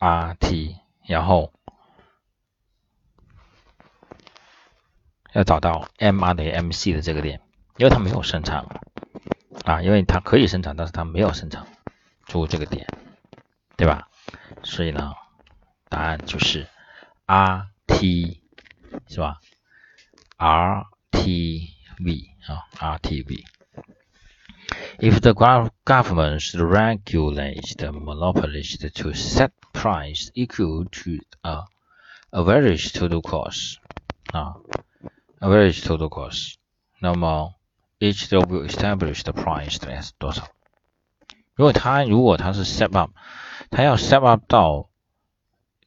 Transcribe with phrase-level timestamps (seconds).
[0.00, 0.76] RT，
[1.06, 1.52] 然后
[5.34, 7.40] 要找到 MR 等于 MC 的这个点，
[7.76, 8.66] 因为它没有生产
[9.64, 11.66] 啊，因为它可以生产，但是它没有生产
[12.26, 12.86] 出这个点，
[13.76, 14.08] 对吧？
[14.64, 15.14] 所以呢，
[15.88, 16.66] 答案就是
[17.26, 18.40] RT
[19.06, 19.38] 是吧
[20.38, 22.30] ？RTV
[22.78, 23.44] 啊，RTV。
[24.98, 31.64] If the government regulates the monopolies to set price equal to a
[32.30, 33.76] average total cost
[34.32, 34.56] 啊
[35.40, 36.54] ，average total cost，
[36.98, 37.54] 那么
[37.98, 40.48] each of establish the price as 多少？
[41.54, 43.10] 如果它如果它是 set up，
[43.70, 44.88] 它要 set up 到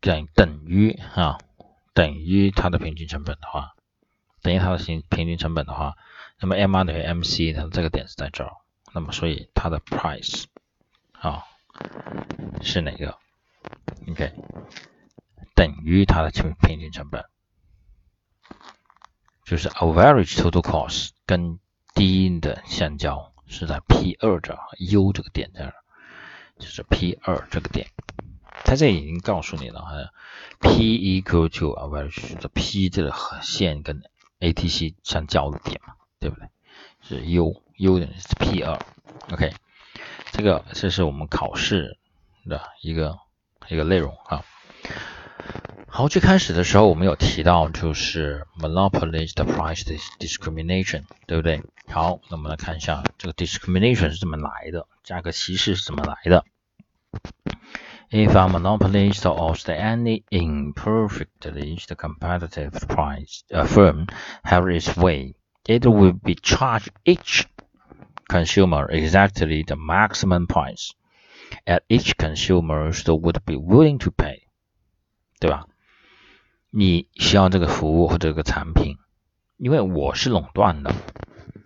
[0.00, 1.38] 等等于啊
[1.92, 3.74] 等于它的平均成本的话，
[4.42, 5.96] 等于它的平平均成本的话，
[6.40, 8.52] 那么 M R 等于 M C，它这个点是在这儿。
[8.92, 10.44] 那么，所以它的 price
[11.12, 11.44] 啊
[12.62, 13.18] 是哪个
[14.08, 14.32] ？OK，
[15.54, 17.24] 等于它的平平均成本，
[19.44, 21.58] 就是 average total cost 跟
[21.94, 25.74] 低的相交是在 P 二这 U 这个点这儿，
[26.58, 27.88] 就是 P 二这个点，
[28.64, 30.12] 它这已经告诉你了哈
[30.60, 33.12] ，P equal to average 的 P 这个
[33.42, 34.02] 线跟
[34.40, 36.48] ATC 相交的点嘛，对不对？
[37.00, 37.62] 是 U。
[37.76, 38.78] U 等于是 P 二
[39.32, 39.52] ，OK，
[40.30, 41.98] 这个这是我们考试
[42.46, 43.18] 的一个
[43.67, 44.43] 一个内容啊。
[45.87, 49.83] 好，最开始的时候我们有提到就是 monopolies the price
[50.19, 51.63] discrimination，对不对？
[51.87, 56.45] 好，那我们来看一下这个 discrimination 是怎么来的，价格歧视是怎么来的。
[58.11, 64.07] If a monopolist or any imperfectly the competitive price a firm
[64.43, 65.35] have its way,
[65.65, 67.45] it will be charged each
[68.27, 70.91] consumer exactly the maximum price
[71.66, 74.42] at each consumer would be willing to pay，
[75.40, 75.66] 对吧？
[76.70, 78.96] 你需要这个服务或者这个产品，
[79.56, 80.94] 因为我是垄断的，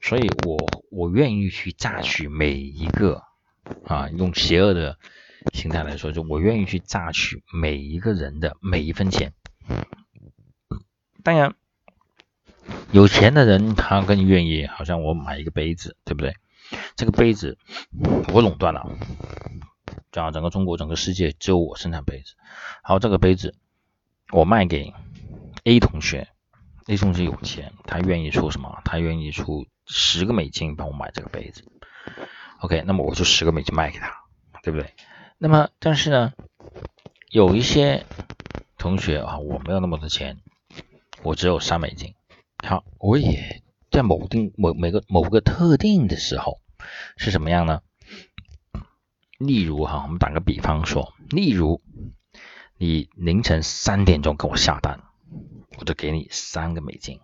[0.00, 0.58] 所以我
[0.90, 3.22] 我愿意去榨取每一个
[3.86, 4.98] 啊，用邪恶的
[5.52, 9.32] 心态来说，就我愿意去榨取每一个人的每一分钱。
[11.22, 11.54] 当然，
[12.92, 16.34] 有钱的人他更愿意，好像我买一个杯子，对不对？
[16.94, 17.58] 这个杯子
[18.32, 18.88] 我垄断了，
[20.12, 22.34] 讲整个中国、整个世界只有我生产杯子。
[22.82, 23.54] 好，这个杯子
[24.32, 24.92] 我卖给
[25.64, 26.28] A 同学
[26.86, 28.80] ，A 同学有钱，他愿意出什么？
[28.84, 31.64] 他愿意出十个美金帮我买这个杯子。
[32.60, 34.12] OK，那么我就十个美金卖给他，
[34.62, 34.94] 对不对？
[35.38, 36.32] 那么但是呢，
[37.30, 38.04] 有一些
[38.78, 40.38] 同学啊，我没有那么多钱，
[41.22, 42.14] 我只有三美金。
[42.66, 43.62] 好，我也。
[43.90, 46.60] 在某定某每个某个特定的时候
[47.16, 47.80] 是什么样呢？
[49.40, 51.80] 例如哈，我们打个比方说，例如
[52.76, 55.00] 你凌晨三点钟给我下单，
[55.78, 57.20] 我就给你三个美金，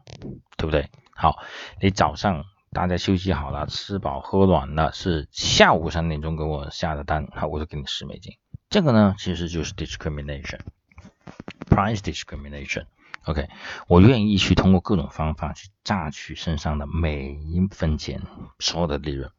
[0.57, 0.89] 对不对？
[1.15, 1.37] 好，
[1.83, 8.33] 你早上大家休息好了，吃饱喝暖了，是下午三点钟给我下的单，好，我就给你十美金。
[8.71, 12.87] 这个呢，其实就是 discrimination，price discrimination。
[13.25, 13.51] OK，
[13.89, 18.23] 我愿意去通过各种方法去榨取身上的每一分钱，
[18.59, 19.31] 所有的利润。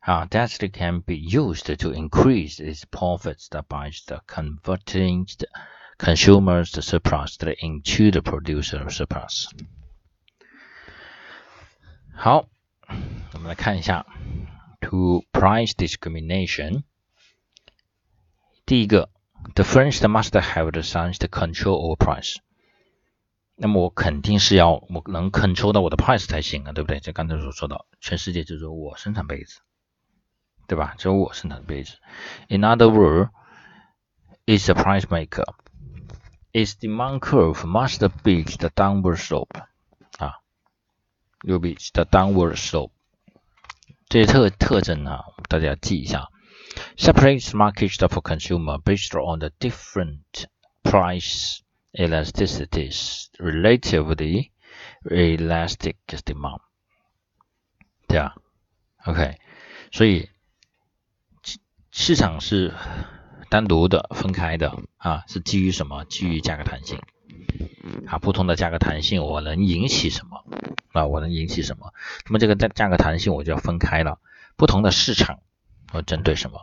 [0.00, 5.48] 啊，that can be used to increase its profits by the converting the
[5.96, 9.48] consumers the surplus into the producer surplus。
[12.14, 12.46] 好，
[13.32, 14.04] 我们来看一下
[14.80, 16.82] to price discrimination。
[18.66, 19.08] 第一个，
[19.54, 22.36] the first must have the sense to control over price。
[23.56, 27.00] 那么我肯定是要我能 control 到我的 price 才行啊，对不对？
[27.00, 29.60] 就刚才所说到，全世界就是我生产杯子，
[30.68, 30.94] 对吧？
[30.96, 31.98] 只有我生产杯子。
[32.48, 33.30] In other words,
[34.46, 35.44] is a price maker.
[36.52, 39.60] Its demand curve must be the downward slope
[40.18, 40.40] 啊，
[41.42, 42.92] will be the downward slope。
[44.08, 46.28] 这些特特征啊，大家要记一下。
[46.96, 50.46] Separates market for consumer based on the different
[50.82, 51.60] price
[51.92, 54.50] elasticities relatively
[55.04, 56.60] elastic demand，
[58.08, 58.34] 对啊，
[59.06, 59.38] OK，
[59.92, 60.28] 所以
[62.01, 62.73] 市场是
[63.49, 66.05] 单独的、分开的啊，是基于什么？
[66.05, 67.01] 基于价格弹性
[68.07, 70.45] 啊，不同的价格弹性，我能引起什么
[70.93, 71.05] 啊？
[71.05, 71.93] 我能引起什么？
[72.25, 74.17] 那么这个价价格弹性我就要分开了，
[74.55, 75.39] 不同的市场
[75.91, 76.61] 我针对什么？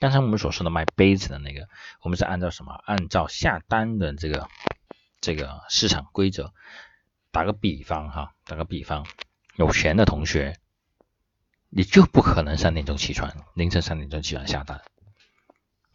[0.00, 1.68] 刚才我们所说的卖杯子的那个，
[2.00, 2.72] 我们是按照什么？
[2.72, 4.48] 按照下单的这个
[5.20, 6.54] 这个市场规则。
[7.30, 9.04] 打个比方哈，打个比方，
[9.56, 10.56] 有钱的同学，
[11.70, 14.80] 你就不可能三点钟起床，凌晨三点钟起床下单，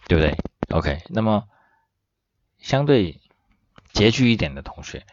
[0.08, 0.38] 对不对
[0.70, 1.48] ？OK，那么
[2.60, 3.20] 相对
[3.94, 5.06] 拮据一点的同学，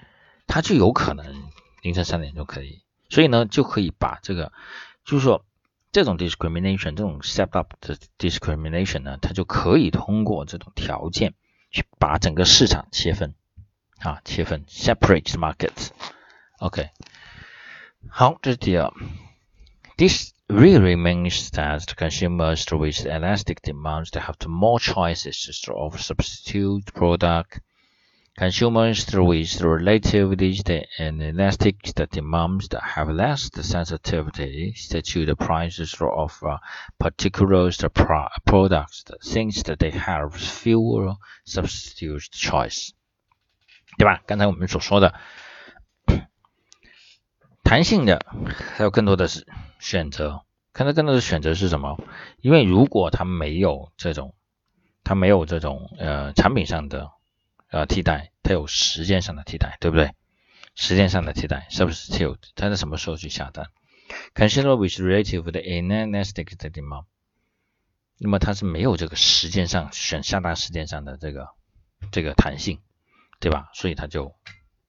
[0.46, 1.50] 他就有可能
[1.82, 4.52] 凌晨三点就可以，所以呢就可以把这个，
[5.04, 5.44] 就是说
[5.92, 11.34] 这种 discrimination 这种 step up 的 discrimination 呢，它就可以通过这种条件
[11.70, 13.34] 去把整个市场切分
[13.98, 16.90] 啊，切分 separate markets，OK，
[18.08, 18.92] 好，这是第二
[19.99, 26.85] ，this really means that the consumers with elastic demands they have more choices of substitute
[26.93, 27.61] product.
[28.37, 30.53] Consumers with relatively
[30.99, 31.81] elastic
[32.11, 36.57] demands that have less sensitivity to the prices of uh,
[36.99, 37.71] particular
[38.45, 42.91] products since they have fewer substitute choice，
[43.97, 44.21] 对吧？
[44.27, 45.13] 刚才我们所说的
[47.70, 48.26] 弹性的
[48.76, 49.46] 还有更多的是
[49.78, 52.02] 选择，看到更多的选择是什么？
[52.40, 54.34] 因为如果它没有这种，
[55.04, 57.12] 它没有这种呃产品上的
[57.70, 60.16] 呃替代，它有时间上的替代，对不对？
[60.74, 63.68] 时间上的替代是不是他有他在什么时候去下单
[64.34, 67.04] ？Consider which relative inelastic demand，
[68.18, 71.50] 那么它是没有这个时间上选下单时间上的这个
[72.10, 72.80] 这个弹性，
[73.38, 73.70] 对吧？
[73.74, 74.34] 所以它就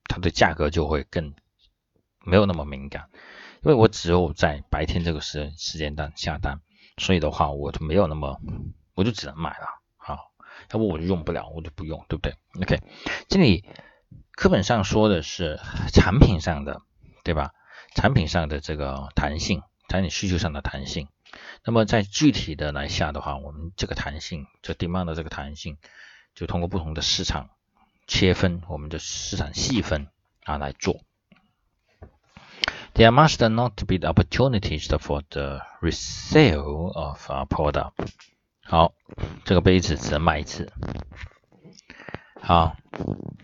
[0.05, 1.35] 它的价格就会更。
[2.23, 3.09] 没有那么敏感，
[3.63, 6.61] 因为我只有在白天这个时时间段下单，
[6.97, 8.39] 所以的话我就没有那么，
[8.93, 10.31] 我就只能买了，好，
[10.71, 12.81] 要不我就用不了，我就不用，对不对？OK，
[13.27, 13.65] 这里
[14.31, 15.59] 课本上说的是
[15.93, 16.81] 产品上的，
[17.23, 17.53] 对吧？
[17.95, 21.07] 产品上的这个弹性，产品需求上的弹性，
[21.65, 25.77] 那么在具体的来下的话，我们这个弹性，这 demand 的这个弹性，
[26.33, 27.49] 就通过不同的市场
[28.07, 30.07] 切分，我们的市场细分
[30.45, 31.01] 啊来做。
[32.93, 37.93] There must not be the opportunities for the resale of a product。
[38.63, 38.93] 好，
[39.43, 40.71] 这个杯子只能买一次。
[42.39, 42.75] 好，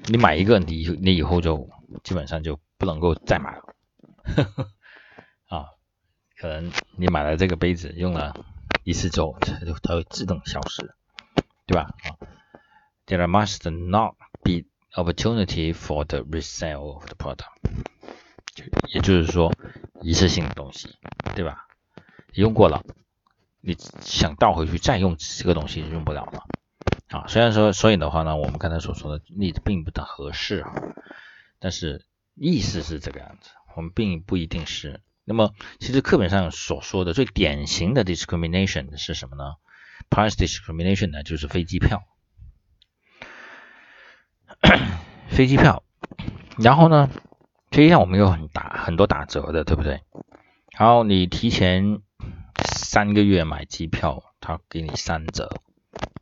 [0.08, 1.70] 你买一个，你你以后就
[2.04, 3.64] 基本上就不能够再买了。
[5.48, 5.66] 啊，
[6.38, 8.36] 可能你买了这个杯子用了
[8.84, 10.94] 一次之后，它就它会自动消失，
[11.66, 11.94] 对吧？
[12.04, 12.20] 啊
[13.06, 17.48] ，There must not be opportunity for the resale of the product。
[18.94, 19.54] 也就是说，
[20.02, 20.96] 一次性的东西，
[21.36, 21.68] 对吧？
[22.34, 22.84] 用过了，
[23.62, 26.44] 你想倒回去再用这个东西用不了了
[27.10, 27.26] 啊。
[27.28, 30.72] 虽然说，所以的话呢，我们刚才所说的例子并不太合适啊，
[31.60, 32.06] 但是
[32.36, 33.50] 意思是这个样子。
[33.76, 35.02] 我们并不一定是。
[35.24, 39.56] 那么，其实课本上所说的最典型的 discrimination 是什么呢
[40.10, 42.04] ？Price discrimination 呢，就是飞机票，
[45.30, 45.84] 飞机票，
[46.58, 47.10] 然后呢？
[47.78, 50.02] 飞机上我们有很打很多打折的，对不对？
[50.76, 52.02] 然后你提前
[52.74, 55.48] 三个月买机票，他给你三折，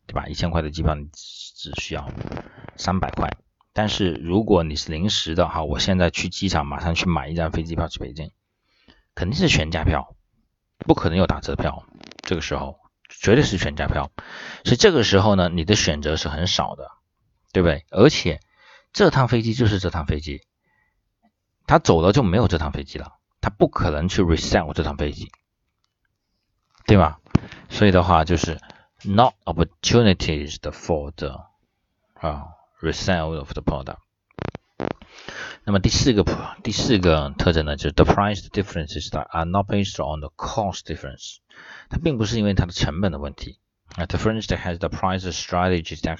[0.05, 0.27] 对吧？
[0.27, 2.11] 一千块的机票你只需要
[2.75, 3.37] 三百块。
[3.71, 8.31] 但是如果你是临时的哈，我现在去机场马上去买一张飞机票去北京，
[9.13, 10.13] 肯定是全价票，
[10.79, 11.85] 不可能有打折票。
[12.21, 14.11] 这个时候绝对是全价票，
[14.65, 16.91] 所以这个时候呢，你的选择是很少的，
[17.53, 17.85] 对不对？
[17.91, 18.41] 而且
[18.91, 20.41] 这趟飞机就是这趟飞机。
[21.66, 25.30] 他走了就没有这趟飞机了，他不可能去 resell 这趟飞机，
[26.86, 27.20] 对吧？
[27.68, 28.60] 所以的话就是
[29.04, 31.46] not opportunities for the
[32.14, 32.48] 啊
[32.80, 33.98] resell of the product。
[35.64, 36.24] 那么第四个
[36.62, 41.36] 第四个特征呢，就是 the price differences that are not based on the cost difference。
[41.88, 43.60] 它并不是因为它的成本的问题。
[43.96, 46.18] 啊，the firm that has the price strategy that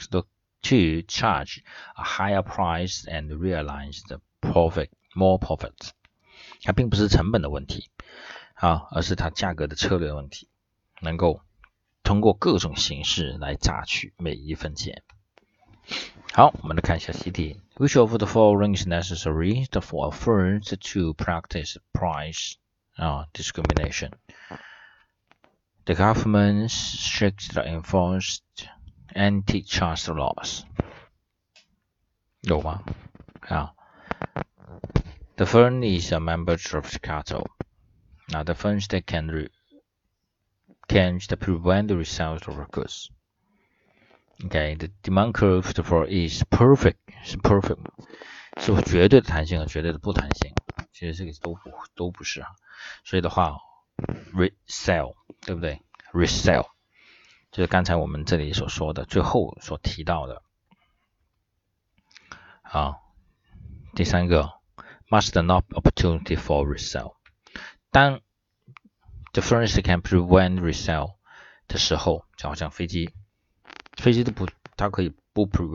[0.63, 1.63] to charge
[1.95, 4.91] a higher price and realize the profit。
[5.15, 5.91] more profits，
[6.63, 7.91] 它并不是成本的问题
[8.55, 10.49] 啊，而是它价格的策略问题，
[11.01, 11.43] 能够
[12.03, 15.03] 通过各种形式来榨取每一分钱。
[16.33, 17.61] 好，我们来看一下习题。
[17.77, 22.55] Which of the following is necessary for a firm to practice price
[22.95, 24.13] 啊 discrimination?
[25.87, 28.43] The government strictly enforced
[29.15, 30.63] antitrust laws
[32.43, 32.85] 有吗？
[33.41, 33.74] 啊
[35.37, 37.47] ？The firm is a member of Chicago.
[38.29, 39.49] Now the firms that can re
[40.87, 43.11] can prevent the result of goods.
[44.45, 47.79] Okay, the demand curve for is perfect 是 perfect
[48.59, 50.53] 是绝对的弹性和绝对的不弹性，
[50.93, 52.49] 其实这个都不都不是啊。
[53.05, 53.57] 所以的话，
[54.35, 55.81] resell 对不对？
[56.13, 56.67] resell
[57.51, 60.43] 就是刚才我们这里所说的最后所提到的。
[62.63, 63.15] 好，
[63.95, 64.61] 第三个。
[65.11, 67.15] must not opportunity for resale。
[67.91, 68.21] 当
[69.33, 71.17] the furniture can prevent resale
[71.69, 73.11] 的时候，就好像飞机，
[73.97, 75.69] 飞机都不，它可以不 prevent。